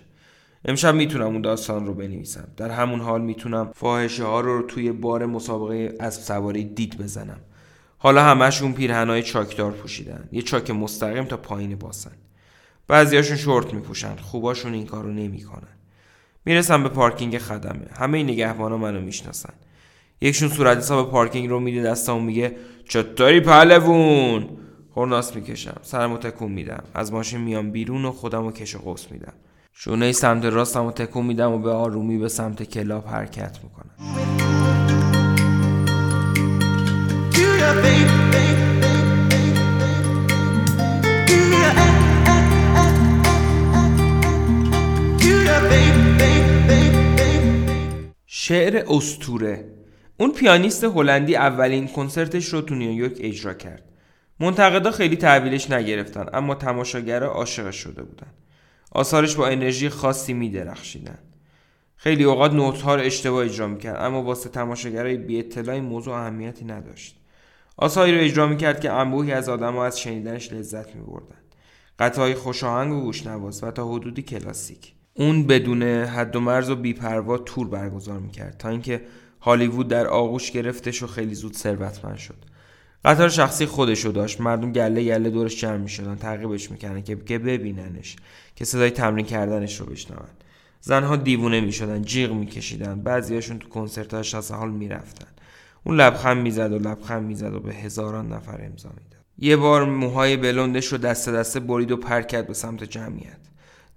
امشب 0.65 0.95
می‌تونم 0.95 1.27
اون 1.27 1.41
داستان 1.41 1.87
رو 1.87 1.95
بنویسم. 1.95 2.49
در 2.57 2.71
همون 2.71 3.01
حال 3.01 3.21
می‌تونم 3.21 3.71
فاحشه 3.75 4.25
ها 4.25 4.41
رو 4.41 4.63
توی 4.63 4.93
بار 4.93 5.27
مسابقه 5.27 5.95
اسب 6.01 6.23
سواری 6.23 6.65
دید 6.65 6.99
بزنم. 6.99 7.41
حالا 7.99 8.23
همشون 8.23 8.73
پیرهنای 8.73 9.23
چاکدار 9.23 9.73
پوشیدن. 9.73 10.29
یه 10.33 10.43
چاک 10.43 10.71
مستقیم 10.71 11.25
تا 11.25 11.37
پایین 11.37 11.77
باسن. 11.77 12.13
بعضیاشون 12.89 13.37
شورت 13.37 13.75
میپوشن. 13.75 14.17
خوباشون 14.17 14.75
این 14.75 14.87
کارو 14.87 15.13
نمی‌کنن. 15.13 15.69
می‌رسم 16.45 16.83
به 16.83 16.89
پارکینگ 16.89 17.39
خدمه. 17.39 17.87
همه 17.99 18.23
نگهبانا 18.23 18.77
منو 18.77 19.01
می‌شناسن. 19.01 19.53
یکشون 20.21 20.49
صورت 20.49 20.79
حساب 20.79 21.11
پارکینگ 21.11 21.49
رو 21.49 21.61
میده 21.61 21.83
دستم 21.83 22.23
میگه 22.23 22.57
چطوری 22.89 23.41
پهلوون؟ 23.41 24.49
خرناس 24.95 25.37
می‌کشم. 25.37 25.77
سرمو 25.83 26.19
تکون 26.19 26.53
میدم. 26.53 26.85
از 26.95 27.13
ماشین 27.13 27.41
میام 27.41 27.71
بیرون 27.71 28.05
و 28.05 28.13
خودم 28.13 28.45
رو 28.45 28.53
کش 28.53 28.77
و 28.77 28.79
قوس 28.79 29.07
میدم. 29.11 29.33
شونه 29.73 30.13
سمت 30.13 30.45
راستم 30.45 30.85
رو 30.85 30.91
تکون 30.91 31.27
میدم 31.27 31.53
و 31.53 31.59
به 31.59 31.71
آرومی 31.71 32.19
به 32.19 32.29
سمت 32.29 32.63
club 32.63 33.07
حرکت 33.07 33.59
می‌کنم. 33.63 34.84
شعر 48.47 48.85
استوره. 48.89 49.65
اون 50.17 50.33
پیانیست 50.33 50.85
هلندی 50.85 51.37
اولین 51.37 51.89
کنسرتش 51.89 52.49
رو 52.49 52.61
تو 52.61 52.75
نیویورک 52.75 53.17
اجرا 53.21 53.55
کرد. 53.55 53.83
منتقدا 54.41 54.91
خیلی 54.91 55.17
تحویلش 55.17 55.71
نگرفتن 55.71 56.27
اما 56.33 56.55
تماشاگرها 56.55 57.29
عاشقش 57.29 57.77
شده 57.77 58.03
بودن. 58.03 58.27
آثارش 58.93 59.37
با 59.37 59.49
انرژی 59.49 59.89
خاصی 59.89 60.33
میدرخشیدن. 60.33 61.19
خیلی 61.97 62.25
اوقات 62.25 62.53
نوت 62.53 62.81
ها 62.81 62.95
رو 62.95 63.01
اشتباه 63.03 63.45
اجرا 63.45 63.67
می‌کرد 63.67 64.03
اما 64.03 64.23
واسه 64.23 64.49
تماشاگرای 64.49 65.17
بی 65.17 65.39
اطلاعی 65.39 65.81
موضوع 65.81 66.15
اهمیتی 66.15 66.65
نداشت. 66.65 67.17
آثاری 67.77 68.19
رو 68.19 68.25
اجرا 68.25 68.47
می‌کرد 68.47 68.81
که 68.81 68.93
انبوهی 68.93 69.33
از 69.33 69.49
آدمها 69.49 69.87
از 69.87 70.01
شنیدنش 70.01 70.53
لذت 70.53 70.97
میبردن. 70.97 71.39
قطعهای 71.99 72.35
خوشاهنگ 72.35 72.93
و 72.93 73.01
گوشنواز 73.01 73.65
و 73.65 73.71
تا 73.71 73.89
حدودی 73.89 74.23
کلاسیک. 74.23 74.94
اون 75.15 75.47
بدون 75.47 75.83
حد 75.83 76.37
و 76.37 76.41
مرز 76.41 76.71
و 76.71 76.77
بیپروا 76.77 77.39
تور 77.39 77.69
برگزار 77.69 78.19
می‌کرد 78.19 78.57
تا 78.59 78.69
اینکه 78.69 79.03
هالیوود 79.41 79.89
در 79.89 80.07
آغوش 80.07 80.51
گرفتش 80.51 81.03
و 81.03 81.07
خیلی 81.07 81.35
زود 81.35 81.55
ثروتمند 81.55 82.17
شد. 82.17 82.37
قطار 83.05 83.29
شخصی 83.29 83.67
خودشو 83.67 84.09
داشت. 84.09 84.41
مردم 84.41 84.73
گله 84.73 85.05
گله 85.05 85.31
دورش 85.31 85.61
جمع 85.61 85.77
می‌شدن 85.77 86.15
تعقیبش 86.15 86.71
می‌کردن 86.71 87.03
که 87.03 87.17
ببیننش 87.17 88.17
که 88.57 88.65
صدای 88.65 88.91
تمرین 88.91 89.27
کردنش 89.27 89.81
رو 89.81 89.87
بشنون. 89.87 90.27
زنها 90.81 91.17
دیوونه 91.17 91.61
می‌شدن 91.61 92.03
جیغ 92.03 92.33
میکشیدن. 92.33 93.01
بعضیاشون 93.01 93.59
تو 93.59 93.69
کنسرتاش 93.69 94.35
از 94.35 94.53
حال 94.53 94.71
می‌رفتن. 94.71 95.29
اون 95.85 95.97
لبخند 95.97 96.43
می‌زد 96.43 96.73
و 96.73 96.79
لبخند 96.79 97.23
می‌زد 97.23 97.55
و 97.55 97.61
به 97.61 97.75
هزاران 97.75 98.33
نفر 98.33 98.61
امضا 98.65 98.89
می‌داد. 98.89 99.25
یه 99.39 99.57
بار 99.57 99.85
موهای 99.85 100.37
بلندش 100.37 100.87
رو 100.87 100.99
دست 100.99 101.29
دسته 101.29 101.61
برید 101.61 101.93
و 101.93 101.97
پر 101.97 102.23
کرد 102.23 102.47
به 102.47 102.55
سمت 102.55 102.85
جمعیت. 102.85 103.39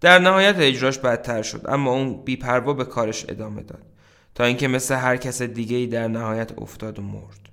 در 0.01 0.19
نهایت 0.19 0.55
اجراش 0.57 0.99
بدتر 0.99 1.41
شد 1.41 1.65
اما 1.67 1.91
اون 1.91 2.23
بیپروا 2.23 2.73
به 2.73 2.85
کارش 2.85 3.25
ادامه 3.29 3.63
داد 3.63 3.85
تا 4.35 4.43
اینکه 4.43 4.67
مثل 4.67 4.95
هر 4.95 5.17
کس 5.17 5.41
دیگه 5.41 5.77
ای 5.77 5.87
در 5.87 6.07
نهایت 6.07 6.57
افتاد 6.57 6.99
و 6.99 7.01
مرد. 7.01 7.49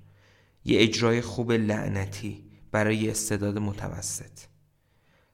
یه 0.65 0.81
اجرای 0.81 1.21
خوب 1.21 1.51
لعنتی 1.51 2.43
برای 2.71 3.09
استعداد 3.09 3.57
متوسط. 3.57 4.39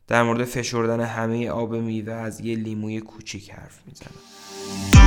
در 0.07 0.23
مورد 0.23 0.43
فشردن 0.43 1.01
همه 1.01 1.49
آب 1.49 1.75
میوه 1.75 2.13
از 2.13 2.39
یه 2.39 2.55
لیموی 2.55 3.01
کوچیک 3.01 3.51
حرف 3.51 3.79
می‌زنم. 3.87 5.00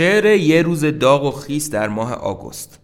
شعر 0.00 0.26
یه 0.26 0.62
روز 0.62 0.84
داغ 0.84 1.24
و 1.24 1.30
خیس 1.30 1.70
در 1.70 1.88
ماه 1.88 2.12
آگوست. 2.14 2.80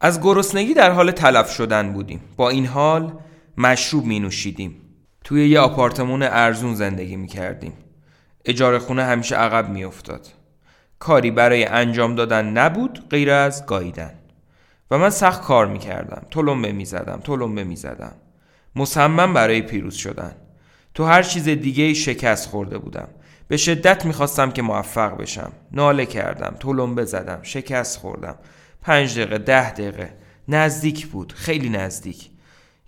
از 0.00 0.20
گرسنگی 0.20 0.74
در 0.74 0.90
حال 0.90 1.10
تلف 1.10 1.50
شدن 1.50 1.92
بودیم. 1.92 2.20
با 2.36 2.50
این 2.50 2.66
حال 2.66 3.12
مشروب 3.58 4.04
می 4.04 4.20
نوشیدیم 4.20 4.80
توی 5.24 5.48
یه 5.48 5.60
آپارتمون 5.60 6.22
ارزون 6.22 6.74
زندگی 6.74 7.16
می 7.16 7.26
کردیم 7.26 7.72
اجاره 8.44 8.78
خونه 8.78 9.04
همیشه 9.04 9.36
عقب 9.36 9.70
می 9.70 9.84
افتاد 9.84 10.28
کاری 10.98 11.30
برای 11.30 11.64
انجام 11.64 12.14
دادن 12.14 12.46
نبود 12.46 13.08
غیر 13.10 13.30
از 13.30 13.66
گاییدن. 13.66 14.14
و 14.90 14.98
من 14.98 15.10
سخت 15.10 15.42
کار 15.42 15.66
می 15.66 15.78
کردم 15.78 16.22
تلمبه 16.30 16.72
می 16.72 16.84
زدم 16.84 17.20
تلمبه 17.24 17.64
می 17.64 17.76
زدم 17.76 18.14
مصمم 18.76 19.34
برای 19.34 19.62
پیروز 19.62 19.94
شدن. 19.94 20.32
تو 20.94 21.04
هر 21.04 21.22
چیز 21.22 21.44
دیگه 21.44 21.94
شکست 21.94 22.48
خورده 22.48 22.78
بودم. 22.78 23.08
به 23.48 23.56
شدت 23.56 24.04
می‌خواستم 24.04 24.50
که 24.50 24.62
موفق 24.62 25.16
بشم. 25.16 25.52
ناله 25.72 26.06
کردم 26.06 26.56
تلمبه 26.60 27.04
زدم 27.04 27.38
شکست 27.42 27.98
خوردم. 27.98 28.36
پنج 28.82 29.18
دقیقه 29.18 29.38
ده 29.38 29.72
دقیقه. 29.72 30.14
نزدیک 30.48 31.06
بود 31.06 31.32
خیلی 31.36 31.68
نزدیک. 31.68 32.30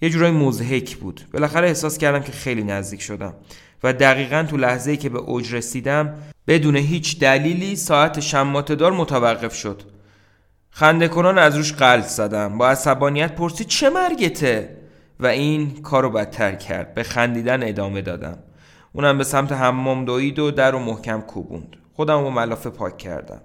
یه 0.02 0.10
جورای 0.10 0.30
مزهک 0.30 0.96
بود. 0.96 1.20
بالاخره 1.32 1.68
احساس 1.68 1.98
کردم 1.98 2.22
که 2.22 2.32
خیلی 2.32 2.62
نزدیک 2.62 3.02
شدم. 3.02 3.34
و 3.82 3.92
دقیقا 3.92 4.46
تو 4.50 4.56
لحظه 4.56 4.96
که 4.96 5.08
به 5.08 5.18
اوج 5.18 5.54
رسیدم 5.54 6.14
بدون 6.48 6.76
هیچ 6.76 7.18
دلیلی 7.18 7.76
ساعت 7.76 8.20
شماتدار 8.20 8.92
متوقف 8.92 9.54
شد. 9.54 9.82
خنده 10.70 11.08
کنان 11.08 11.38
از 11.38 11.56
روش 11.56 11.72
قلط 11.72 12.06
زدم. 12.06 12.58
با 12.58 12.68
عصبانیت 12.68 13.34
پرسید 13.34 13.66
چه 13.66 13.90
مرگته؟ 13.90 14.76
و 15.20 15.26
این 15.26 15.82
کارو 15.82 16.10
بدتر 16.10 16.54
کرد. 16.54 16.94
به 16.94 17.02
خندیدن 17.02 17.68
ادامه 17.68 18.02
دادم. 18.02 18.38
اونم 18.92 19.18
به 19.18 19.24
سمت 19.24 19.52
حمام 19.52 20.04
دوید 20.04 20.38
و 20.38 20.50
در 20.50 20.74
و 20.74 20.78
محکم 20.78 21.20
کوبوند. 21.20 21.76
خودم 21.92 22.24
رو 22.24 22.30
ملافه 22.30 22.70
پاک 22.70 22.98
کردم. 22.98 23.40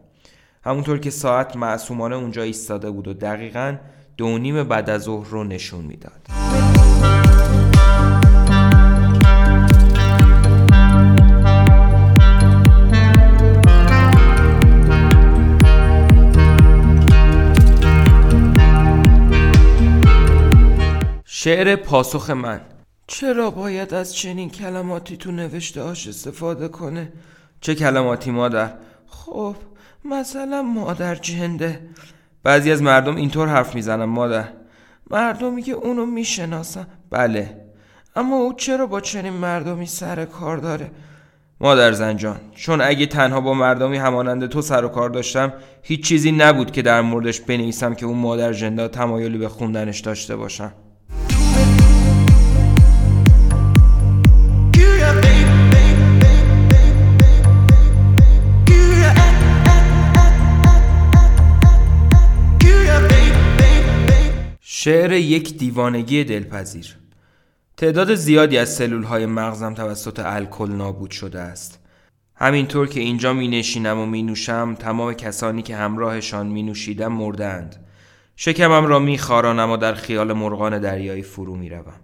همونطور 0.63 0.99
که 0.99 1.09
ساعت 1.09 1.55
معصومانه 1.55 2.15
اونجا 2.15 2.41
ایستاده 2.41 2.91
بود 2.91 3.07
و 3.07 3.13
دقیقا 3.13 3.75
دو 4.17 4.37
نیم 4.37 4.63
بعد 4.63 4.89
از 4.89 5.01
ظهر 5.01 5.27
رو 5.29 5.43
نشون 5.43 5.85
می‌داد. 5.85 6.27
شعر 21.25 21.75
پاسخ 21.75 22.29
من. 22.29 22.61
چرا 23.07 23.51
باید 23.51 23.93
از 23.93 24.15
چنین 24.15 24.49
کلماتی 24.49 25.17
تو 25.17 25.31
نوشته 25.31 25.83
هاش 25.83 26.07
استفاده 26.07 26.67
کنه؟ 26.67 27.13
چه 27.61 27.75
کلماتی 27.75 28.31
مادر؟ 28.31 28.73
خب 29.07 29.55
مثلا 30.05 30.61
مادر 30.61 31.15
جنده. 31.15 31.89
بعضی 32.43 32.71
از 32.71 32.81
مردم 32.81 33.15
اینطور 33.15 33.47
حرف 33.47 33.75
می‌زنن 33.75 34.05
مادر. 34.05 34.47
مردمی 35.11 35.61
که 35.61 35.71
اونو 35.71 36.05
می‌شناسن. 36.05 36.87
بله. 37.09 37.65
اما 38.15 38.35
او 38.35 38.53
چرا 38.53 38.85
با 38.85 39.01
چنین 39.01 39.33
مردمی 39.33 39.85
سر 39.85 40.25
کار 40.25 40.57
داره؟ 40.57 40.91
مادر 41.59 41.91
زنجان 41.91 42.39
چون 42.55 42.81
اگه 42.81 43.05
تنها 43.05 43.41
با 43.41 43.53
مردمی 43.53 43.97
همانند 43.97 44.45
تو 44.45 44.61
سر 44.61 44.85
و 44.85 44.87
کار 44.87 45.09
داشتم 45.09 45.53
هیچ 45.81 46.03
چیزی 46.03 46.31
نبود 46.31 46.71
که 46.71 46.81
در 46.81 47.01
موردش 47.01 47.41
بنویسم 47.41 47.93
که 47.93 48.05
اون 48.05 48.17
مادر 48.17 48.53
جنده 48.53 48.87
تمایلی 48.87 49.37
به 49.37 49.49
خوندنش 49.49 49.99
داشته 49.99 50.35
باشم. 50.35 50.73
شعر 64.85 65.11
یک 65.11 65.57
دیوانگی 65.57 66.23
دلپذیر. 66.23 66.97
تعداد 67.77 68.15
زیادی 68.15 68.57
از 68.57 68.75
سلول 68.75 69.03
های 69.03 69.25
مغزم 69.25 69.73
توسط 69.73 70.19
الکل 70.19 70.71
نابود 70.71 71.11
شده 71.11 71.39
است. 71.39 71.79
همینطور 72.35 72.87
که 72.87 72.99
اینجا 72.99 73.33
می 73.33 73.47
نشینم 73.47 73.99
و 73.99 74.05
می 74.05 74.23
نوشم 74.23 74.75
تمام 74.79 75.13
کسانی 75.13 75.61
که 75.61 75.75
همراهشان 75.75 76.47
می 76.47 76.63
نوشیدم 76.63 77.11
مردند 77.11 77.85
شکمم 78.35 78.85
را 78.85 78.99
می 78.99 79.17
خارانم 79.17 79.71
و 79.71 79.77
در 79.77 79.93
خیال 79.93 80.33
مرغان 80.33 80.79
دریایی 80.79 81.23
فرو 81.23 81.55
می 81.55 81.69
روم. 81.69 81.99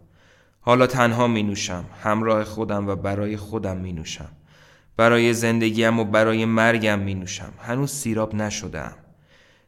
حالا 0.62 0.88
تنها 0.88 1.28
می 1.28 1.44
نوشم 1.44 1.86
همراه 2.04 2.44
خودم 2.44 2.88
و 2.88 2.96
برای 2.96 3.38
خودم 3.38 3.78
می 3.78 3.94
نوشم 3.94 4.32
برای 4.98 5.34
زندگیم 5.34 6.00
و 6.00 6.04
برای 6.04 6.46
مرگم 6.46 7.00
می 7.00 7.16
نوشم 7.16 7.54
هنوز 7.60 7.92
سیراب 7.92 8.36
نشدم 8.36 8.94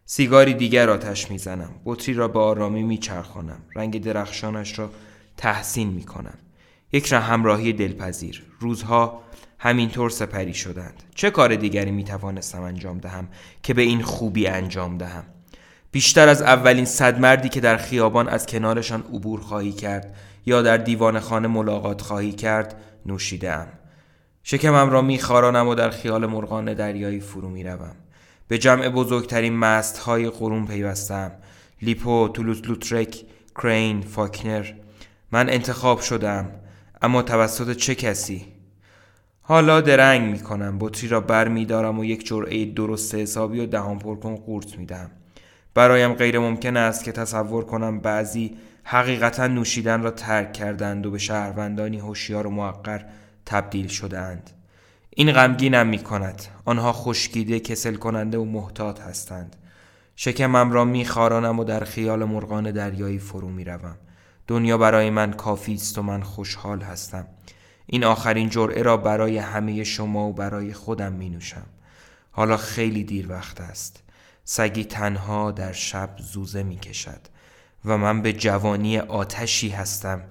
سیگاری 0.05 0.53
دیگر 0.53 0.89
آتش 0.89 1.31
می‌زنم. 1.31 1.69
بطری 1.85 2.13
را 2.13 2.27
به 2.27 2.39
آرامی 2.39 2.83
میچرخانم. 2.83 3.59
رنگ 3.75 4.03
درخشانش 4.03 4.79
را 4.79 4.89
تحسین 5.37 5.89
می‌کنم. 5.89 6.37
یک 6.91 7.05
را 7.07 7.19
همراهی 7.19 7.73
دلپذیر. 7.73 8.43
روزها 8.59 9.23
همینطور 9.59 10.09
سپری 10.09 10.53
شدند. 10.53 11.03
چه 11.15 11.31
کار 11.31 11.55
دیگری 11.55 11.91
می‌توانستم 11.91 12.61
انجام 12.61 12.97
دهم 12.97 13.27
که 13.63 13.73
به 13.73 13.81
این 13.81 14.01
خوبی 14.01 14.47
انجام 14.47 14.97
دهم؟ 14.97 15.23
بیشتر 15.91 16.27
از 16.27 16.41
اولین 16.41 16.85
صد 16.85 17.19
مردی 17.19 17.49
که 17.49 17.59
در 17.59 17.77
خیابان 17.77 18.27
از 18.27 18.45
کنارشان 18.45 19.01
عبور 19.01 19.41
خواهی 19.41 19.71
کرد 19.71 20.15
یا 20.45 20.61
در 20.61 20.77
دیوان 20.77 21.19
خانه 21.19 21.47
ملاقات 21.47 22.01
خواهی 22.01 22.31
کرد 22.31 22.81
نوشیدم 23.05 23.67
شکمم 24.43 24.89
را 24.89 25.01
میخارانم 25.01 25.67
و 25.67 25.75
در 25.75 25.89
خیال 25.89 26.25
مرغان 26.25 26.73
دریایی 26.73 27.19
فرو 27.19 27.49
می‌روم. 27.49 27.95
به 28.53 28.59
جمع 28.59 28.89
بزرگترین 28.89 29.53
مست 29.53 29.97
های 29.97 30.29
قرون 30.29 30.65
پیوستم. 30.65 31.31
لیپو، 31.81 32.27
تولوز 32.27 32.61
لوترک، 32.61 33.23
کرین، 33.55 34.01
فاکنر. 34.01 34.65
من 35.31 35.49
انتخاب 35.49 35.99
شدم. 35.99 36.51
اما 37.01 37.21
توسط 37.21 37.75
چه 37.75 37.95
کسی؟ 37.95 38.45
حالا 39.41 39.81
درنگ 39.81 40.31
می 40.31 40.39
کنم 40.39 40.77
بطری 40.79 41.07
را 41.07 41.21
بر 41.21 41.47
می 41.47 41.65
دارم 41.65 41.99
و 41.99 42.05
یک 42.05 42.27
جرعه 42.27 42.65
درست 42.65 43.15
حسابی 43.15 43.59
و 43.59 43.65
دهان 43.65 43.99
پر 43.99 44.15
کن 44.15 44.35
قورت 44.35 44.77
می 44.77 44.85
دهم 44.85 45.11
برایم 45.73 46.13
غیر 46.13 46.39
ممکن 46.39 46.77
است 46.77 47.03
که 47.03 47.11
تصور 47.11 47.65
کنم 47.65 47.99
بعضی 47.99 48.57
حقیقتا 48.83 49.47
نوشیدن 49.47 50.03
را 50.03 50.11
ترک 50.11 50.53
کردند 50.53 51.05
و 51.05 51.11
به 51.11 51.17
شهروندانی 51.17 51.99
هوشیار 51.99 52.47
و 52.47 52.49
موقر 52.49 53.01
تبدیل 53.45 53.87
شدهاند. 53.87 54.49
این 55.15 55.31
غمگینم 55.31 55.87
می 55.87 55.99
کند 55.99 56.41
آنها 56.65 56.93
خشکیده 56.93 57.59
کسل 57.59 57.95
کننده 57.95 58.37
و 58.37 58.45
محتاط 58.45 59.01
هستند. 59.01 59.55
شکمم 60.15 60.71
را 60.71 60.85
می 60.85 61.05
خارانم 61.05 61.59
و 61.59 61.63
در 61.63 61.83
خیال 61.83 62.23
مرغان 62.23 62.71
دریایی 62.71 63.19
فرو 63.19 63.49
می 63.49 63.63
روم. 63.63 63.97
دنیا 64.47 64.77
برای 64.77 65.09
من 65.09 65.33
کافی 65.33 65.73
است 65.73 65.97
و 65.97 66.01
من 66.01 66.23
خوشحال 66.23 66.81
هستم. 66.81 67.27
این 67.85 68.03
آخرین 68.03 68.49
جرعه 68.49 68.81
را 68.81 68.97
برای 68.97 69.37
همه 69.37 69.83
شما 69.83 70.27
و 70.27 70.33
برای 70.33 70.73
خودم 70.73 71.13
می 71.13 71.29
نوشم 71.29 71.65
حالا 72.31 72.57
خیلی 72.57 73.03
دیر 73.03 73.31
وقت 73.31 73.61
است. 73.61 74.03
سگی 74.43 74.83
تنها 74.83 75.51
در 75.51 75.71
شب 75.71 76.09
زوزه 76.17 76.63
می 76.63 76.77
کشد 76.77 77.19
و 77.85 77.97
من 77.97 78.21
به 78.21 78.33
جوانی 78.33 78.99
آتشی 78.99 79.69
هستم 79.69 80.21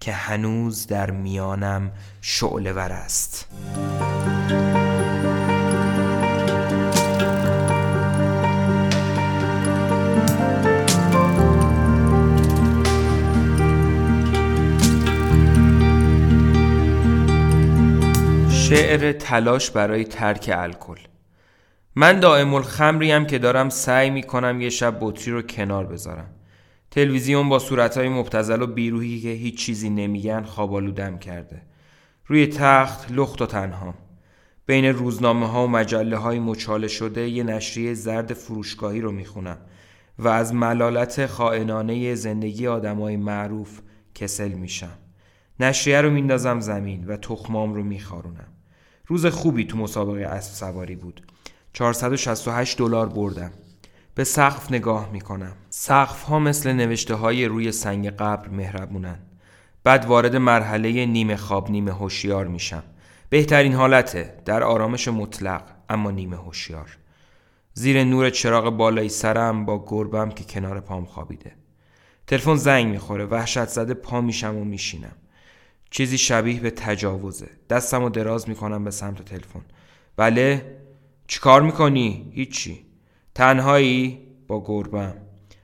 که 0.00 0.12
هنوز 0.12 0.86
در 0.86 1.10
میانم 1.10 1.92
شعله 2.20 2.72
ور 2.72 2.92
است. 2.92 3.48
شعر 19.02 19.12
تلاش 19.12 19.70
برای 19.70 20.04
ترک 20.04 20.50
الکل. 20.54 20.98
من 21.94 22.20
دائم 22.20 22.54
الخمریم 22.54 23.26
که 23.26 23.38
دارم 23.38 23.68
سعی 23.68 24.10
می 24.10 24.22
کنم 24.22 24.60
یه 24.60 24.70
شب 24.70 24.96
بطری 25.00 25.32
رو 25.32 25.42
کنار 25.42 25.86
بذارم. 25.86 26.30
تلویزیون 26.90 27.48
با 27.48 27.58
صورتهای 27.58 28.08
مبتزل 28.08 28.62
و 28.62 28.66
بیروهی 28.66 29.20
که 29.20 29.28
هیچ 29.28 29.58
چیزی 29.58 29.90
نمیگن 29.90 30.42
خوابالودم 30.42 31.18
کرده. 31.18 31.62
روی 32.26 32.46
تخت 32.46 33.12
لخت 33.12 33.42
و 33.42 33.46
تنها. 33.46 33.94
بین 34.66 34.84
روزنامه 34.84 35.48
ها 35.48 35.64
و 35.64 35.70
مجله 35.70 36.16
های 36.16 36.38
مچاله 36.38 36.88
شده 36.88 37.28
یه 37.28 37.44
نشریه 37.44 37.94
زرد 37.94 38.32
فروشگاهی 38.32 39.00
رو 39.00 39.12
می‌خونم 39.12 39.58
و 40.18 40.28
از 40.28 40.54
ملالت 40.54 41.26
خائنانه 41.26 42.14
زندگی 42.14 42.66
آدمای 42.66 43.16
معروف 43.16 43.80
کسل 44.14 44.52
میشم. 44.52 44.98
نشریه 45.60 46.00
رو 46.00 46.10
میندازم 46.10 46.60
زمین 46.60 47.04
و 47.06 47.16
تخمام 47.16 47.74
رو 47.74 47.82
میخارونم. 47.82 48.46
روز 49.06 49.26
خوبی 49.26 49.64
تو 49.64 49.78
مسابقه 49.78 50.26
اسب 50.26 50.54
سواری 50.54 50.96
بود. 50.96 51.26
468 51.72 52.78
دلار 52.78 53.08
بردم. 53.08 53.50
به 54.14 54.24
سقف 54.24 54.72
نگاه 54.72 55.12
می‌کنم. 55.12 55.52
سقف 55.70 56.22
ها 56.22 56.38
مثل 56.38 56.72
نوشته 56.72 57.14
های 57.14 57.44
روی 57.46 57.72
سنگ 57.72 58.10
قبر 58.10 58.48
مهربونن. 58.48 59.18
بعد 59.84 60.04
وارد 60.04 60.36
مرحله 60.36 61.06
نیمه 61.06 61.36
خواب 61.36 61.70
نیمه 61.70 61.92
هوشیار 61.92 62.46
میشم. 62.46 62.82
بهترین 63.32 63.74
حالته. 63.74 64.34
در 64.44 64.62
آرامش 64.62 65.08
مطلق 65.08 65.62
اما 65.88 66.10
نیمه 66.10 66.36
هوشیار. 66.36 66.98
زیر 67.74 68.04
نور 68.04 68.30
چراغ 68.30 68.70
بالای 68.70 69.08
سرم 69.08 69.64
با 69.64 69.84
گربم 69.88 70.30
که 70.30 70.44
کنار 70.44 70.80
پام 70.80 71.04
خوابیده. 71.04 71.52
تلفن 72.26 72.54
زنگ 72.54 72.86
می‌خوره 72.86 73.24
وحشت 73.24 73.68
زده 73.68 73.94
پا 73.94 74.20
میشم 74.20 74.56
و 74.56 74.64
میشینم. 74.64 75.16
چیزی 75.90 76.18
شبیه 76.18 76.60
به 76.60 76.70
تجاوزه. 76.70 77.50
دستم 77.70 78.02
رو 78.02 78.08
دراز 78.08 78.48
می‌کنم 78.48 78.84
به 78.84 78.90
سمت 78.90 79.22
تلفن. 79.22 79.64
بله 80.16 80.76
چیکار 81.26 81.62
می‌کنی؟ 81.62 82.32
هیچی. 82.34 82.86
تنهایی؟ 83.34 84.20
با 84.46 84.64
گربم. 84.66 85.14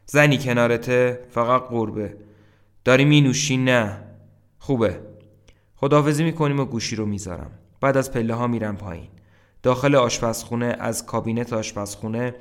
زنی 0.07 0.38
کنارته؟ 0.38 1.26
فقط 1.31 1.62
قربه 1.62 2.16
داری 2.85 3.04
مینوشی؟ 3.04 3.57
نه. 3.57 4.04
خوبه. 4.59 5.00
خداحافظی 5.81 6.25
می‌کنیم 6.25 6.61
و 6.61 6.64
گوشی 6.64 6.97
رو 6.97 7.07
می‌ذارم. 7.07 7.51
بعد 7.81 7.97
از 7.97 8.12
پله 8.12 8.35
ها 8.35 8.47
میرم 8.47 8.77
پایین. 8.77 9.09
داخل 9.62 9.95
آشپزخونه 9.95 10.77
از 10.81 11.07
کابینت 11.07 11.53
آشپزخونه 11.53 12.35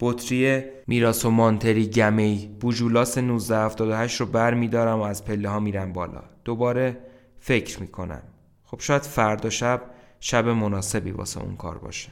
بطری 0.00 0.62
میراس 0.86 1.24
و 1.24 1.30
مانتری 1.30 1.86
گمی 1.86 2.56
بوجولاس 2.60 3.18
1978 3.18 4.20
رو 4.20 4.26
بر 4.26 4.54
میدارم 4.54 4.98
و 4.98 5.02
از 5.02 5.24
پله 5.24 5.48
ها 5.48 5.60
میرم 5.60 5.92
بالا. 5.92 6.22
دوباره 6.44 6.98
فکر 7.38 7.80
می‌کنم. 7.80 8.22
خب 8.64 8.80
شاید 8.80 9.02
فردا 9.02 9.50
شب 9.50 9.82
شب 10.20 10.48
مناسبی 10.48 11.10
واسه 11.10 11.40
اون 11.40 11.56
کار 11.56 11.78
باشه. 11.78 12.10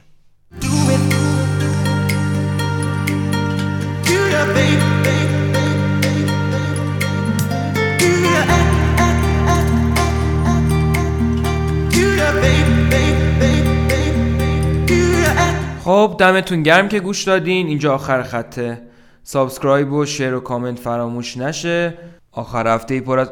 خب 15.93 16.15
دمتون 16.19 16.63
گرم 16.63 16.87
که 16.87 16.99
گوش 16.99 17.23
دادین. 17.23 17.67
اینجا 17.67 17.93
آخر 17.93 18.23
خطه 18.23 18.81
subscribe 19.23 19.93
و 19.93 20.05
share 20.05 20.35
و 20.35 20.39
کامنت 20.39 20.79
فراموش 20.79 21.37
نشه. 21.37 21.93
آخر 22.31 22.67
هفته 22.67 22.93
ای 22.93 23.01
پر 23.01 23.19
از 23.19 23.29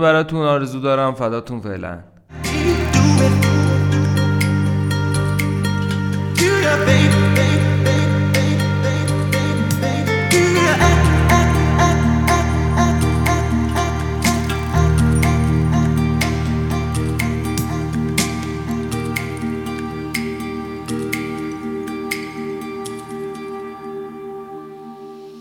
براتون 0.00 0.46
آرزو 0.46 0.80
دارم. 0.80 1.14
فداتون 1.14 1.60
فعلا. 1.60 1.98